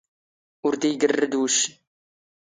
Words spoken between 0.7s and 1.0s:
ⴷⴰ